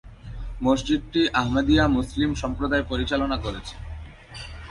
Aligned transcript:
মসজিদটি 0.61 1.21
আহমদিয়া 1.33 1.85
মুসলিম 1.97 2.31
সম্প্রদায় 2.41 2.85
পরিচালনা 2.89 3.37
করছে। 3.37 3.75